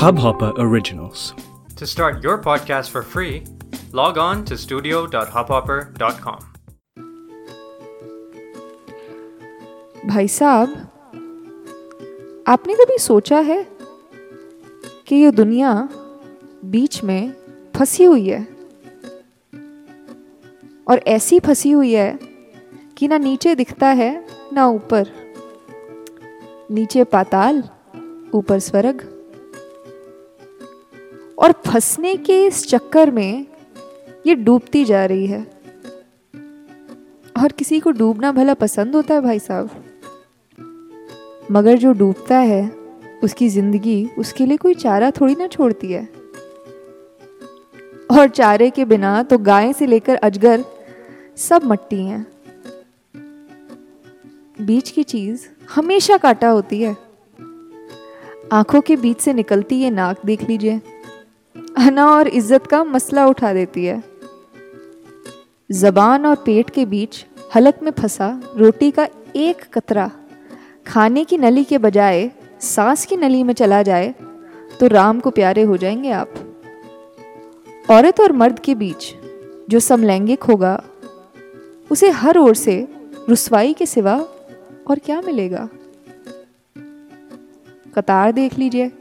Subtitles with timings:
[0.00, 1.34] Hubhopper Originals.
[1.76, 3.44] To start your podcast for free,
[3.92, 6.38] log on to studio.hubhopper.com.
[10.06, 10.74] भाई साहब
[12.48, 13.62] आपने कभी सोचा है
[15.06, 15.72] कि ये दुनिया
[16.64, 17.32] बीच में
[17.76, 18.46] फंसी हुई है
[20.88, 22.18] और ऐसी फंसी हुई है
[22.98, 24.10] कि ना नीचे दिखता है
[24.52, 25.25] ना ऊपर
[26.70, 27.62] नीचे पाताल,
[28.34, 29.00] ऊपर स्वर्ग।
[31.38, 33.46] और फंसने के इस चक्कर में
[34.26, 35.42] ये डूबती जा रही है।
[37.42, 39.84] और किसी को डूबना भला पसंद होता है भाई साहब।
[41.50, 42.72] मगर जो डूबता है,
[43.24, 46.08] उसकी ज़िंदगी, उसके लिए कोई चारा थोड़ी ना छोड़ती है।
[48.10, 50.64] और चारे के बिना तो गाय से लेकर अजगर
[51.36, 52.26] सब मट्टी हैं।
[54.60, 56.96] बीच की चीज़ हमेशा काटा होती है।
[58.52, 60.80] आँखों के बीच से निकलती ये नाक देख लीजिए।
[61.78, 64.02] अना और इज़्ज़त का मसला उठा देती है।
[65.70, 70.10] जबान और पेट के बीच हलक में फंसा रोटी का एक कतरा
[70.86, 72.30] खाने की नली के बजाय
[72.60, 74.14] सांस की नली में चला जाए
[74.80, 76.34] तो राम को प्यारे हो जाएँगे आप।
[77.90, 79.14] औरत और मर्द के बीच
[79.70, 80.82] जो समलैंगिक होगा,
[81.90, 82.76] उसे हर ओर से
[83.28, 84.16] रुसवाई के सिवा
[84.88, 85.68] और क्या मिलेगा?
[87.94, 88.92] कतार देख लीजिए।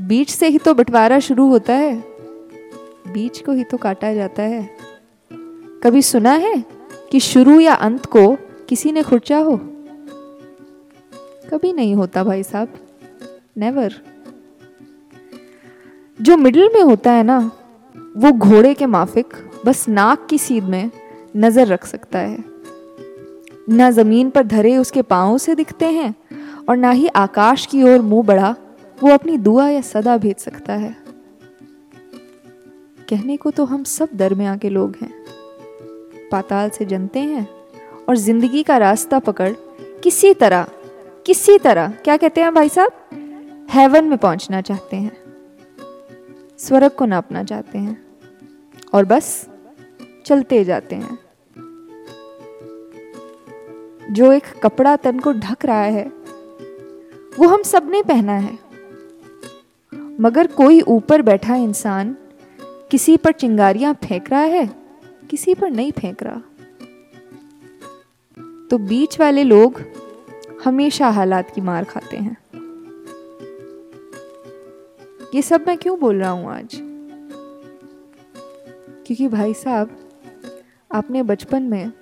[0.00, 2.04] बीच से ही तो बंटवारा शुरू होता है।
[3.12, 4.76] बीच को ही तो काटा जाता है।
[5.82, 6.64] कभी सुना है
[7.12, 8.36] कि शुरू या अंत को
[8.68, 9.56] किसी ने खुर्चा हो?
[11.50, 12.68] कभी नहीं होता भाई साहब।
[13.56, 13.94] नेवर
[16.20, 17.52] जो मिडिल में होता है ना,
[18.16, 19.26] वो घोड़े के माफिक,
[19.66, 20.90] बस नाक की सीध में
[21.36, 22.49] नज़र रख सकता है।
[23.70, 26.14] ना ज़मीन पर धरे उसके पाँव से दिखते हैं
[26.68, 28.54] और ना ही आकाश की ओर मुँह बढ़ा
[29.02, 30.96] वो अपनी दुआ या सदा भेज सकता है।
[33.08, 35.12] कहने को तो हम सब दरमिया के लोग हैं।
[36.32, 37.46] पाताल से जनते हैं
[38.08, 39.52] और ज़िंदगी का रास्ता पकड़,
[40.02, 40.66] किसी तरह
[41.26, 42.92] किसी तरह, क्या कहते हैं भाई साहब?
[43.70, 45.12] हेवन में पहुँचना चाहते हैं।
[46.58, 47.96] स्वर्ग को नापना चाहते हैं।
[48.94, 49.46] और बस,
[50.26, 51.18] चलते जाते हैं।
[54.10, 56.04] जो एक कपड़ा तन को ढक रहा है,
[57.38, 58.58] वो हम सबने पहना है।
[60.20, 62.16] मगर कोई ऊपर बैठा इंसान
[62.90, 64.66] किसी पर चिंगारियाँ फेंक रहा है,
[65.30, 66.42] किसी पर नहीं फेंक रहा।
[68.70, 69.80] तो बीच वाले लोग
[70.64, 72.36] हमेशा हालात की मार खाते हैं।
[75.34, 76.78] ये सब मैं क्यों बोल रहा हूँ आज?
[79.06, 79.96] क्योंकि भाई साहब,
[80.92, 81.92] आपने बचपन में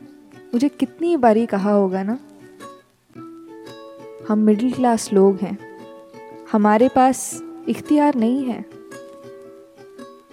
[0.54, 2.18] मुझे कितनी बारी कहा होगा ना?
[4.28, 5.58] हम मिडिल क्लास लोग हैं।
[6.52, 8.64] हमारे पास इख्तियार नहीं है।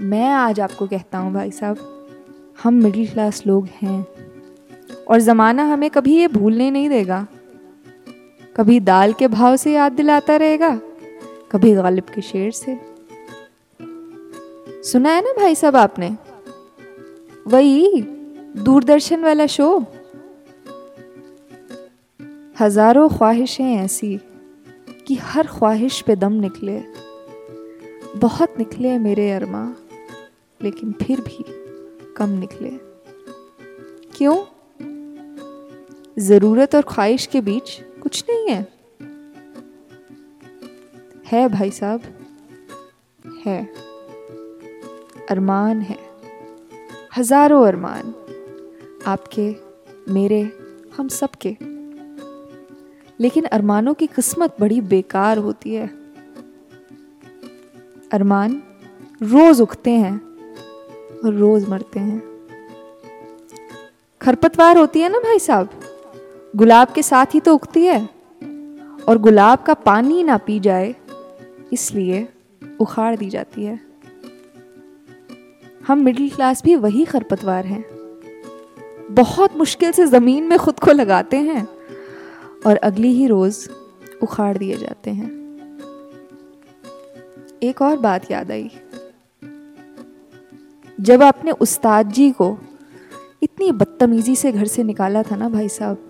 [0.02, 1.78] मैं आज आपको कहता हूँ भाई साहब,
[2.64, 4.08] हम मिडिल क्लास लोग हैं।
[5.08, 7.28] और ज़माना हमें कभी ये भूलने नहीं देगा।
[8.56, 10.80] कभी दाल के भाव से याद दिलाता रहेगा,
[11.52, 12.78] कभी गालिब के शेर से।
[14.84, 16.16] सुना है ना भाई साहब आपने?
[17.47, 18.02] वही
[18.58, 19.86] दूरदर्शन वाला शो?
[22.60, 24.20] हज़ारों ख्वाहिशें ऐसी
[25.08, 26.80] कि हर ख्वाहिश पे दम निकले।
[28.20, 29.76] बहुत निकले मेरे अरमा,
[30.64, 31.46] लेकिन फिर भी
[32.14, 32.70] कम निकले।
[34.18, 34.46] क्यों?
[36.20, 38.68] ज़रूरत और ख्वाहिश के बीच कुछ नहीं है।
[41.28, 42.02] है भाई साहब,
[43.46, 43.66] है।
[45.30, 45.98] अरमान है।
[47.18, 48.14] हज़ारों अरमान
[49.08, 49.56] आपके,
[50.14, 50.52] मेरे,
[50.98, 51.75] हम सबके
[53.20, 55.88] लेकिन अरमानों की किस्मत बड़ी बेकार होती है।
[58.14, 58.62] अरमान
[59.22, 60.16] रोज उगते हैं
[61.26, 62.22] और रोज मरते हैं।
[64.22, 65.70] खरपतवार होती है ना भाई साहब?
[66.56, 68.09] गुलाब के साथ ही तो उगती है।
[69.09, 70.96] और गुलाब का पानी ना पी जाए,
[71.73, 72.28] इसलिए
[72.79, 73.79] उखाड़ दी जाती है।
[75.88, 77.85] हम मिडिल क्लास भी वही खरपतवार हैं।
[79.12, 81.75] बहुत मुश्किल से ज़मीन में खुद को लगाते हैं।
[82.66, 83.70] और अगली ही रोज़
[84.23, 85.46] उखाड़ दिए जाते हैं।
[87.64, 88.72] एक और बात याद आई।
[91.02, 92.58] जब आपने उस्ताद जी को
[93.44, 96.09] इतनी बदतमीजी से घर से निकाला था ना भाई साहब,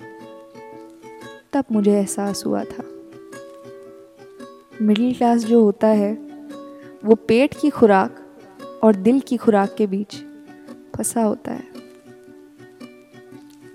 [1.53, 2.83] तब मुझे एहसास हुआ था।
[4.81, 6.13] मिडिल क्लास जो होता है,
[7.05, 8.19] वो पेट की खुराक
[8.83, 10.15] और दिल की खुराक के बीच
[10.97, 11.63] फंसा होता है।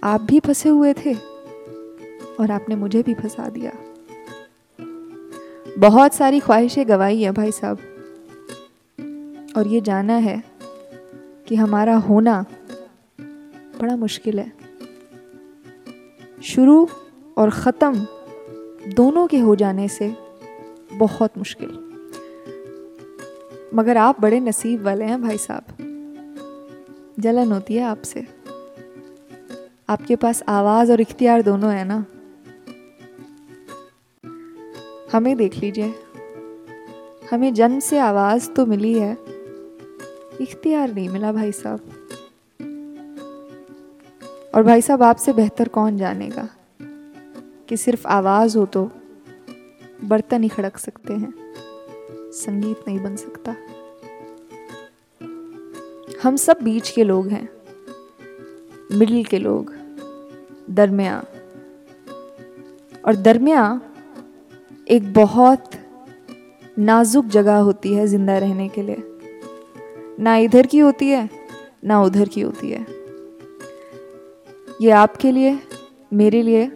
[0.04, 1.29] आप भी फंसे हुए थे?
[2.40, 3.72] और आपने मुझे भी फंसा दिया।
[5.78, 7.78] बहुत सारी ख्वाहिशें गवाई हैं भाई साहब।
[9.56, 10.44] और ये जाना है
[11.48, 12.44] कि हमारा होना
[13.80, 14.52] बड़ा मुश्किल है।
[16.42, 16.88] शुरू
[17.38, 18.06] और ख़त्म
[18.94, 20.16] दोनों के हो जाने से
[20.92, 21.68] बहुत मुश्किल।
[23.74, 25.64] मगर आप बड़े नसीब वाले हैं भाई साहब।
[27.18, 28.26] जलन होती है आपसे।
[29.88, 32.04] आपके पास आवाज़ और इख्तियार दोनों है ना।
[35.12, 35.94] हमें देख लीजिए।
[37.30, 39.12] हमें जन्म से आवाज़ तो मिली है।
[40.40, 41.80] इख्तियार नहीं मिला भाई साहब।
[44.54, 46.48] और भाई साहब, आपसे बेहतर कौन जानेगा
[47.68, 48.90] कि सिर्फ़ आवाज़ हो तो
[50.04, 51.34] बर्तन ही खड़क सकते हैं?
[52.32, 53.56] संगीत नहीं बन सकता।
[56.22, 57.48] हम सब बीच के लोग हैं।
[58.92, 59.74] मिडिल के लोग।
[60.70, 61.24] दरमिया।
[63.04, 63.80] और दरमिया
[64.90, 65.70] एक बहुत
[66.78, 69.02] नाजुक जगह होती है ज़िंदा रहने के लिए।
[70.20, 71.30] ना इधर की होती है,
[71.84, 72.86] ना उधर की होती है।
[74.82, 75.58] ये आपके लिए,
[76.12, 76.72] मेरे लिए,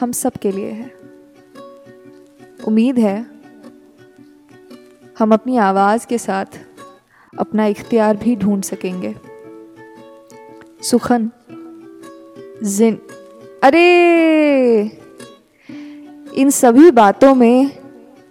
[0.00, 0.92] हम सब के लिए है।
[2.68, 3.26] उम्मीद है,
[5.18, 6.44] हम अपनी आवाज़ के साथ
[7.38, 9.14] अपना इख्तियार भी ढूंढ सकेंगे।
[10.82, 11.30] सुखन,
[12.62, 12.98] जिन,
[13.62, 14.97] अरे!
[16.34, 17.70] इन सभी बातों में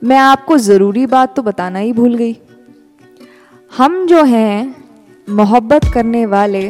[0.03, 2.35] मैं आपको ज़रूरी बात तो बताना ही भूल गई।
[3.77, 4.75] हम जो हैं,
[5.29, 6.69] मोहब्बत करने वाले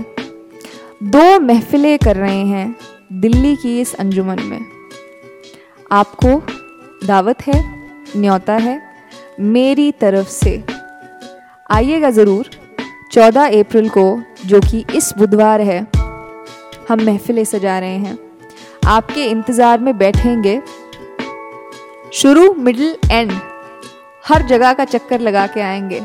[1.03, 2.75] दो महफिलें कर रहे हैं
[3.13, 4.59] दिल्ली की इस अंजुमन में।
[5.91, 6.41] आपको
[7.07, 7.63] दावत है,
[8.17, 8.81] न्योता है
[9.39, 10.63] मेरी तरफ़ से।
[11.71, 12.49] आइएगा ज़रूर
[13.11, 15.79] 14 अप्रैल को, जो कि इस बुधवार है,
[16.89, 18.17] हम महफिलें सजा रहे हैं।
[18.87, 20.61] आपके इंतज़ार में बैठेंगे
[22.13, 23.31] शुरू मिडिल एंड
[24.25, 25.99] हर जगह का चक्कर लगा के आएँगे।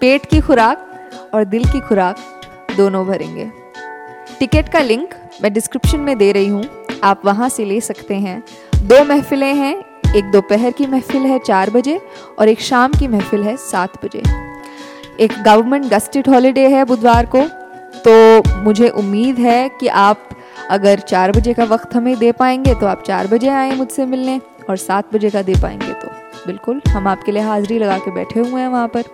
[0.00, 3.50] पेट की खुराक और दिल की खुराक दोनों भरेंगे।
[4.38, 6.64] टिकट का लिंक मैं डिस्क्रिप्शन में दे रही हूँ,
[7.04, 8.42] आप वहाँ से ले सकते हैं।
[8.78, 9.76] दो महफिलें हैं,
[10.16, 12.00] एक दोपहर की महफिल है चार बजे
[12.38, 14.22] और एक शाम की महफिल है सात बजे।
[15.24, 17.42] एक गवर्नमेंट गस्टेड हॉलीडे है बुधवार को
[18.06, 20.28] तो मुझे उम्मीद है कि आप
[20.70, 24.40] अगर चार बजे का वक्त हमें दे पाएँगे तो आप चार बजे आए मुझसे मिलने।
[24.68, 26.08] और सात बजे का दे पाएँगे तो।
[26.46, 29.04] बिल्कुल, हम आपके लिए हाज़िरी लगा के बैठे हुए हैं वहाँ पर।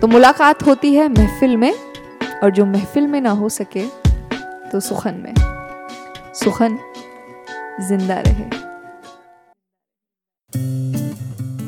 [0.00, 1.72] तो मुलाकात होती है महफिल में,
[2.36, 3.86] और जो महफिल में ना हो सके
[4.70, 5.34] तो सुखन में।
[6.34, 6.78] सुखन,
[7.80, 8.64] ज़िंदा रहे।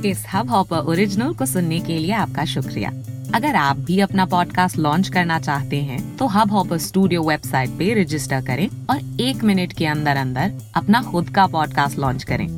[0.05, 2.91] इस हब हॉपर ओरिजिनल को सुनने के लिए आपका शुक्रिया।
[3.35, 7.93] अगर आप भी अपना पॉडकास्ट लॉन्च करना चाहते हैं तो हब हॉपर स्टूडियो वेबसाइट पे
[7.95, 12.58] रजिस्टर करें और एक मिनट के अंदर अंदर अपना खुद का पॉडकास्ट लॉन्च करें।